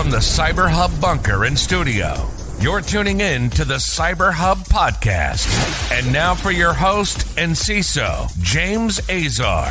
[0.00, 2.26] from the Cyber Hub bunker and studio.
[2.58, 5.46] You're tuning in to the Cyber Hub podcast.
[5.92, 9.70] And now for your host and CISO, James Azar.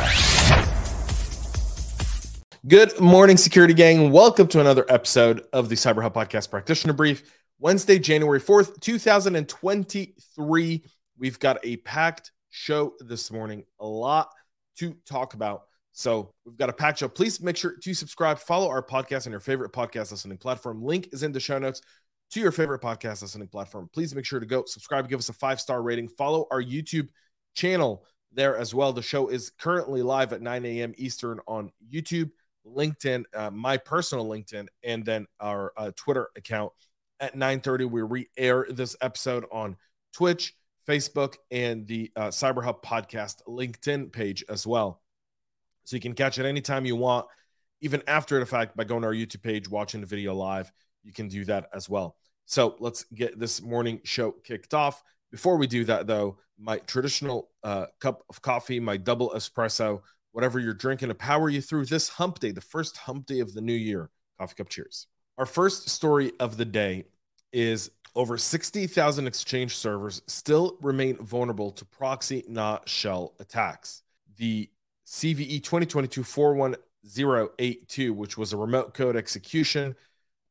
[2.68, 4.12] Good morning, security gang.
[4.12, 7.28] Welcome to another episode of the Cyber Hub podcast practitioner brief.
[7.58, 10.84] Wednesday, January 4th, 2023.
[11.18, 14.30] We've got a packed show this morning, a lot
[14.76, 15.62] to talk about.
[15.92, 17.08] So we've got a packed show.
[17.08, 20.82] Please make sure to subscribe, follow our podcast on your favorite podcast listening platform.
[20.82, 21.82] Link is in the show notes
[22.30, 23.90] to your favorite podcast listening platform.
[23.92, 27.08] Please make sure to go subscribe, give us a five star rating, follow our YouTube
[27.54, 28.92] channel there as well.
[28.92, 30.94] The show is currently live at 9 a.m.
[30.96, 32.30] Eastern on YouTube,
[32.66, 36.72] LinkedIn, uh, my personal LinkedIn, and then our uh, Twitter account
[37.18, 37.90] at 9:30.
[37.90, 39.76] We re-air this episode on
[40.12, 40.54] Twitch,
[40.86, 45.02] Facebook, and the uh, podcast LinkedIn page as well.
[45.90, 47.26] So you can catch it anytime you want,
[47.80, 50.70] even after the fact by going to our YouTube page, watching the video live.
[51.02, 52.16] You can do that as well.
[52.46, 55.02] So let's get this morning show kicked off.
[55.32, 60.60] Before we do that, though, my traditional uh, cup of coffee, my double espresso, whatever
[60.60, 63.60] you're drinking to power you through this hump day, the first hump day of the
[63.60, 64.10] new year.
[64.38, 65.08] Coffee cup cheers.
[65.38, 67.06] Our first story of the day
[67.52, 74.02] is over 60,000 exchange servers still remain vulnerable to ProxyNotShell attacks.
[74.36, 74.70] The
[75.10, 79.96] CVE 2022 41082, which was a remote code execution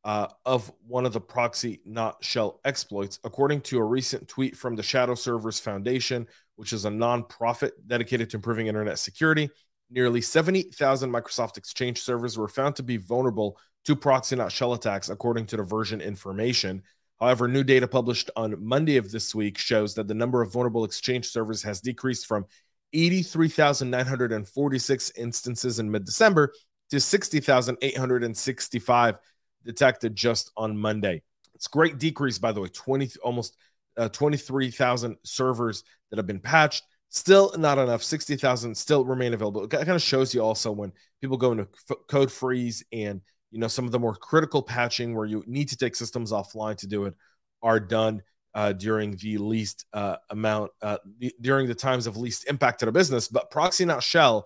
[0.03, 5.15] uh, of one of the ProxyNotShell exploits, according to a recent tweet from the Shadow
[5.15, 9.49] Servers Foundation, which is a nonprofit dedicated to improving internet security.
[9.89, 15.57] Nearly 70,000 Microsoft Exchange servers were found to be vulnerable to ProxyNotShell attacks, according to
[15.57, 16.83] the version information.
[17.21, 20.83] However, new data published on Monday of this week shows that the number of vulnerable
[20.83, 22.45] Exchange servers has decreased from
[22.93, 26.53] 83,946 instances in mid December
[26.91, 29.17] to 60,865
[29.63, 31.21] detected just on Monday.
[31.55, 33.55] It's great decrease, by the way, 20 almost
[33.97, 36.83] uh, 23,000 servers that have been patched.
[37.09, 38.03] Still not enough.
[38.03, 39.63] 60,000 still remain available.
[39.63, 40.91] It kind of shows you also when
[41.21, 45.15] people go into f- code freeze and you know some of the more critical patching
[45.15, 47.15] where you need to take systems offline to do it
[47.61, 48.21] are done
[48.53, 52.85] uh, during the least uh, amount uh, the, during the times of least impact to
[52.85, 53.27] the business.
[53.27, 54.43] But ProxyNotShell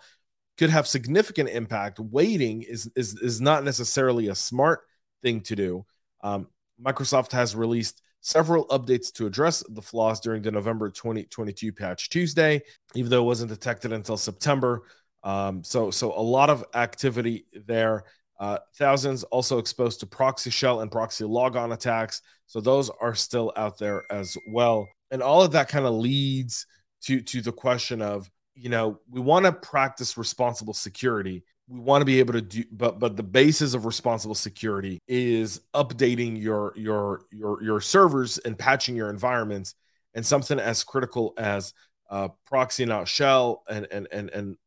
[0.57, 1.99] could have significant impact.
[1.99, 4.81] Waiting is is is not necessarily a smart
[5.21, 5.85] thing to do.
[6.21, 6.47] Um,
[6.83, 12.61] Microsoft has released several updates to address the flaws during the November 2022 patch Tuesday,
[12.95, 14.83] even though it wasn't detected until September.
[15.23, 18.03] Um, so so a lot of activity there.
[18.39, 22.21] Uh, thousands also exposed to ProxyShell and ProxyLogon attacks.
[22.47, 24.88] So those are still out there as well.
[25.11, 26.66] And all of that kind of leads
[27.03, 31.44] to, to the question of, you know, we want to practice responsible security.
[31.67, 35.61] We want to be able to do, but but the basis of responsible security is
[35.73, 39.75] updating your your your your servers and patching your environments.
[40.13, 41.73] And something as critical as
[42.09, 44.57] uh, proxy not shell and and and and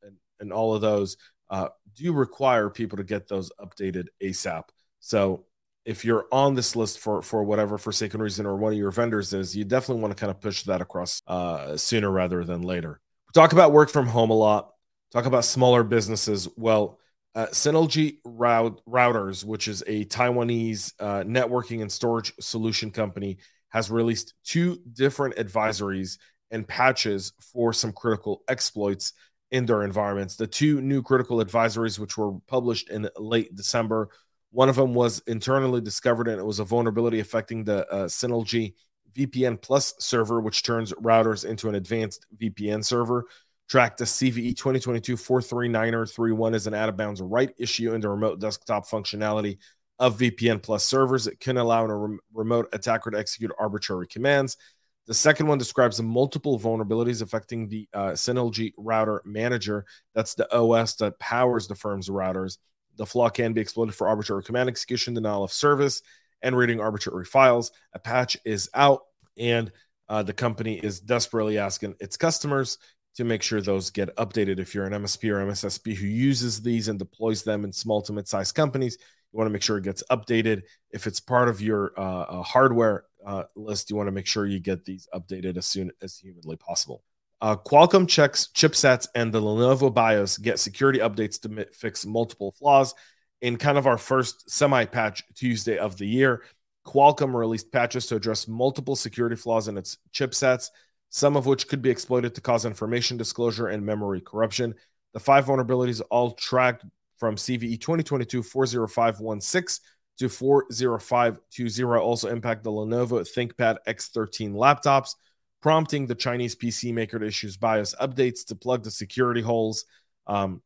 [0.40, 1.16] and all of those
[1.50, 4.64] uh, do require people to get those updated ASAP.
[5.00, 5.46] So
[5.84, 9.32] if you're on this list for for whatever forsaken reason or one of your vendors
[9.32, 13.00] is, you definitely want to kind of push that across uh, sooner rather than later.
[13.28, 14.72] We talk about work from home a lot.
[15.12, 16.48] Talk about smaller businesses.
[16.56, 16.98] Well,
[17.34, 23.90] uh, Synology Rout- Routers, which is a Taiwanese uh, networking and storage solution company, has
[23.90, 26.18] released two different advisories
[26.50, 29.12] and patches for some critical exploits
[29.50, 30.36] in their environments.
[30.36, 34.10] The two new critical advisories, which were published in late December,
[34.50, 38.74] one of them was internally discovered, and it was a vulnerability affecting the uh, Synology
[39.14, 43.26] VPN Plus server, which turns routers into an advanced VPN server.
[43.68, 48.40] Track the CVE 2022 439er31 is an out of bounds right issue in the remote
[48.40, 49.58] desktop functionality
[49.98, 51.26] of VPN Plus servers.
[51.26, 54.56] It can allow a rem- remote attacker to execute arbitrary commands.
[55.06, 59.84] The second one describes the multiple vulnerabilities affecting the uh, Synology router manager.
[60.14, 62.58] That's the OS that powers the firm's routers.
[62.96, 66.02] The flaw can be exploited for arbitrary command execution, denial of service,
[66.42, 67.70] and reading arbitrary files.
[67.92, 69.02] A patch is out,
[69.38, 69.70] and
[70.08, 72.78] uh, the company is desperately asking its customers
[73.16, 74.58] to make sure those get updated.
[74.58, 78.12] If you're an MSP or MSSP who uses these and deploys them in small to
[78.12, 78.98] mid sized companies,
[79.32, 80.62] you want to make sure it gets updated.
[80.90, 84.46] If it's part of your uh, uh, hardware uh, list, you want to make sure
[84.46, 87.02] you get these updated as soon as humanly possible.
[87.40, 92.94] Uh, Qualcomm checks chipsets and the Lenovo BIOS get security updates to fix multiple flaws.
[93.42, 96.44] In kind of our first semi patch Tuesday of the year,
[96.86, 100.70] Qualcomm released patches to address multiple security flaws in its chipsets,
[101.10, 104.74] some of which could be exploited to cause information disclosure and memory corruption.
[105.12, 106.86] The five vulnerabilities all tracked
[107.18, 109.84] from CVE 2022 40516
[110.18, 115.14] to 40520 also impact the Lenovo ThinkPad X13 laptops,
[115.60, 119.84] prompting the Chinese PC maker to issue BIOS updates to plug the security holes.
[120.26, 120.62] Um,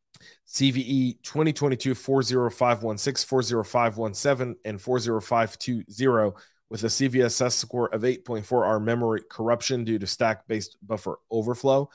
[0.47, 6.33] CVE 2022 40516, 40517, and 40520
[6.69, 11.89] with a CVSS score of 8.4 are memory corruption due to stack based buffer overflow.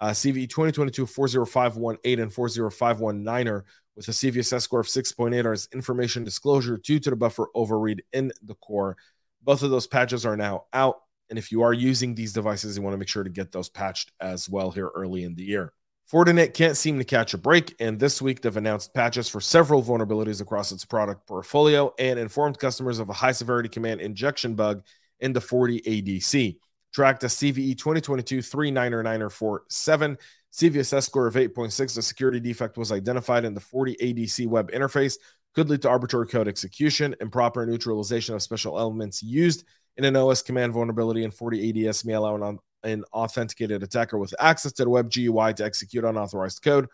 [0.00, 3.62] Uh, CVE 2022 40518 and 40519
[3.98, 8.30] with a CVSS score of 6.8 are information disclosure due to the buffer overread in
[8.44, 8.96] the core.
[9.42, 11.00] Both of those patches are now out.
[11.30, 13.68] And if you are using these devices, you want to make sure to get those
[13.68, 15.72] patched as well here early in the year.
[16.10, 19.82] Fortinet can't seem to catch a break, and this week they've announced patches for several
[19.82, 24.84] vulnerabilities across its product portfolio and informed customers of a high severity command injection bug
[25.18, 26.56] in the FortiADC.
[26.94, 30.16] Tracked a CVE 2022 39947
[30.52, 31.98] CVSS score of 8.6.
[31.98, 35.16] A security defect was identified in the FortiADC web interface,
[35.54, 39.64] could lead to arbitrary code execution, improper neutralization of special elements used
[39.96, 44.72] in an OS command vulnerability, and FortiADC may allow an an authenticated attacker with access
[44.72, 46.86] to the web GUI to execute unauthorized code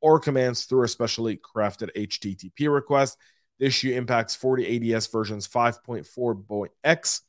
[0.00, 3.16] or commands through a specially crafted HTTP request.
[3.58, 7.20] The issue impacts FortiADC versions 5.4.x,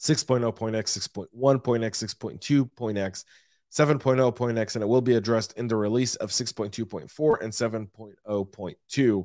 [0.00, 3.24] 6.0.x, 6.1.x, 6.2.x,
[3.72, 9.24] 7.0.x, and it will be addressed in the release of 6.2.4 and 7.0.2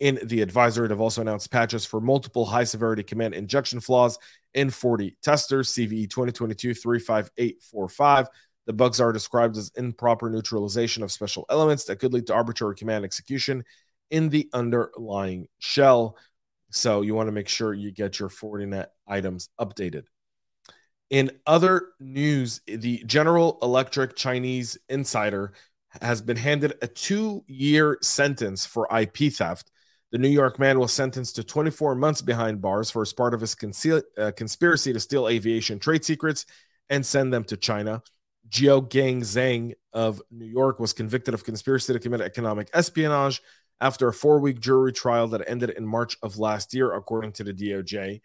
[0.00, 0.88] in the advisory.
[0.88, 4.18] They've also announced patches for multiple high severity command injection flaws
[4.54, 8.28] in FortiTesters, CVE 2022 35845.
[8.66, 12.76] The bugs are described as improper neutralization of special elements that could lead to arbitrary
[12.76, 13.64] command execution
[14.10, 16.16] in the underlying shell.
[16.70, 20.04] So you want to make sure you get your Fortinet items updated.
[21.12, 25.52] In other news, the General Electric Chinese insider
[26.00, 29.70] has been handed a two year sentence for IP theft
[30.12, 33.40] the New York man was sentenced to 24 months behind bars for as part of
[33.40, 36.44] his conceal, uh, conspiracy to steal aviation trade secrets
[36.90, 38.02] and send them to China.
[38.50, 43.40] Jiao Gang Zhang of New York was convicted of conspiracy to commit economic espionage
[43.80, 47.44] after a four week jury trial that ended in March of last year, according to
[47.44, 48.20] the DOJ.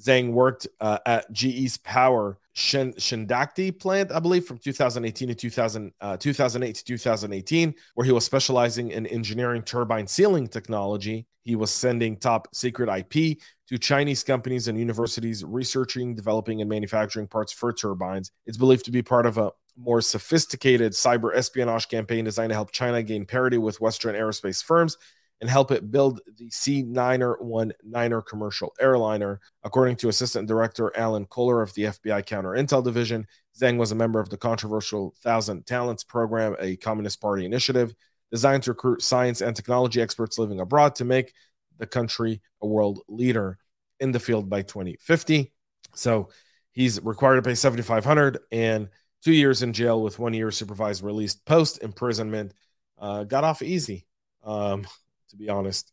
[0.00, 5.92] Zhang worked uh, at GE's Power Shen- Schenectady plant, I believe, from 2018 to 2000,
[6.00, 11.26] uh, 2008 to 2018, where he was specializing in engineering turbine sealing technology.
[11.44, 17.26] He was sending top secret IP to Chinese companies and universities researching, developing, and manufacturing
[17.26, 18.30] parts for turbines.
[18.46, 22.70] It's believed to be part of a more sophisticated cyber espionage campaign designed to help
[22.72, 24.98] China gain parity with Western aerospace firms
[25.42, 29.40] and help it build the C919er commercial airliner.
[29.64, 33.26] According to Assistant Director Alan Kohler of the FBI Counter Intel Division,
[33.60, 37.92] Zhang was a member of the controversial Thousand Talents program, a Communist Party initiative
[38.30, 41.34] designed to recruit science and technology experts living abroad to make
[41.76, 43.58] the country a world leader
[43.98, 45.52] in the field by 2050.
[45.96, 46.28] So
[46.70, 48.88] he's required to pay 7500 and
[49.24, 52.54] two years in jail with one year supervised release post imprisonment.
[52.96, 54.06] Uh, got off easy.
[54.44, 54.86] Um,
[55.32, 55.92] to be honest.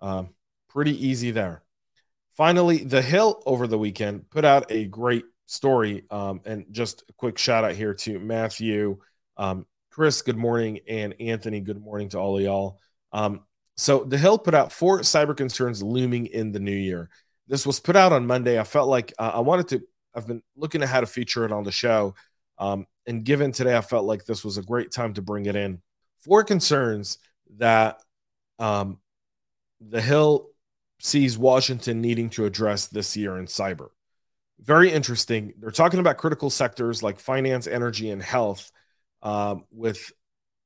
[0.00, 0.30] Um,
[0.68, 1.62] pretty easy there.
[2.36, 6.04] Finally, The Hill over the weekend put out a great story.
[6.10, 8.98] Um, and just a quick shout out here to Matthew,
[9.36, 12.78] um, Chris, good morning, and Anthony, good morning to all of y'all.
[13.12, 13.40] Um,
[13.76, 17.10] so, The Hill put out four cyber concerns looming in the new year.
[17.48, 18.60] This was put out on Monday.
[18.60, 19.82] I felt like uh, I wanted to,
[20.14, 22.14] I've been looking at how to feature it on the show.
[22.58, 25.56] Um, and given today, I felt like this was a great time to bring it
[25.56, 25.80] in.
[26.20, 27.18] Four concerns
[27.56, 28.02] that
[28.58, 28.98] um,
[29.80, 30.48] the Hill
[31.00, 33.88] sees Washington needing to address this year in cyber.
[34.60, 35.54] Very interesting.
[35.58, 38.72] They're talking about critical sectors like finance, energy, and health,
[39.22, 40.10] um, with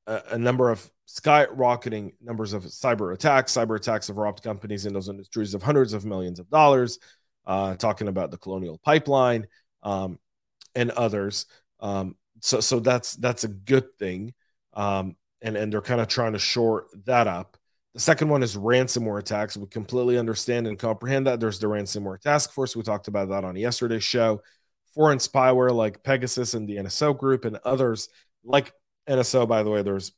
[0.07, 3.53] a, a, number of skyrocketing numbers of cyber attacks.
[3.53, 6.99] Cyber attacks have robbed companies in those industries of hundreds of millions of dollars.
[7.45, 9.45] Uh, talking about the Colonial Pipeline
[9.83, 10.17] um,
[10.75, 11.45] and others.
[11.81, 14.33] Um, so, so that's that's a good thing,
[14.73, 17.57] um, and and they're kind of trying to shore that up.
[17.93, 19.55] The second one is ransomware attacks.
[19.55, 21.39] We completely understand and comprehend that.
[21.39, 22.75] There's the ransomware task force.
[22.75, 24.41] We talked about that on yesterday's show.
[24.95, 28.09] Foreign spyware like Pegasus and the NSO group and others
[28.43, 28.73] like
[29.07, 30.11] NSO, by the way, there's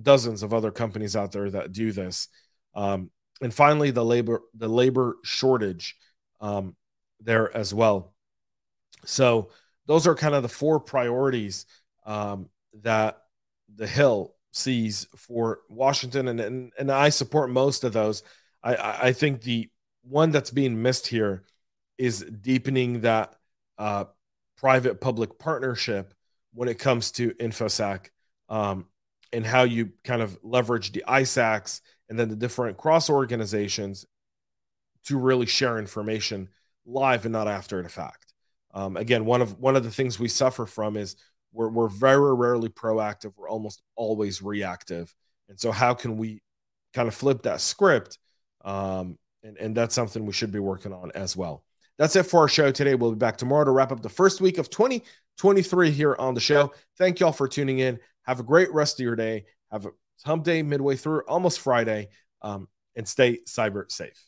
[0.00, 2.28] dozens of other companies out there that do this.
[2.74, 3.10] Um,
[3.40, 5.96] and finally, the labor the labor shortage
[6.40, 6.76] um,
[7.20, 8.14] there as well.
[9.04, 9.50] So
[9.86, 11.66] those are kind of the four priorities
[12.04, 12.48] um,
[12.82, 13.18] that
[13.74, 18.22] the Hill sees for Washington, and and, and I support most of those.
[18.62, 19.70] I, I think the
[20.02, 21.44] one that's being missed here
[21.96, 23.34] is deepening that
[23.78, 24.04] uh,
[24.56, 26.14] private public partnership
[26.52, 28.08] when it comes to infosec
[28.48, 28.86] um,
[29.32, 34.06] and how you kind of leverage the ISACs and then the different cross organizations
[35.04, 36.48] to really share information
[36.86, 38.32] live and not after the fact.
[38.74, 41.16] Um, again, one of one of the things we suffer from is
[41.58, 43.32] we're we're very rarely proactive.
[43.36, 45.12] We're almost always reactive.
[45.48, 46.40] And so, how can we
[46.94, 48.16] kind of flip that script?
[48.64, 51.64] Um, and, and that's something we should be working on as well.
[51.98, 52.94] That's it for our show today.
[52.94, 56.40] We'll be back tomorrow to wrap up the first week of 2023 here on the
[56.40, 56.72] show.
[56.96, 57.98] Thank y'all for tuning in.
[58.22, 59.46] Have a great rest of your day.
[59.72, 59.90] Have a
[60.24, 62.10] hump day midway through, almost Friday,
[62.40, 64.27] um, and stay cyber safe.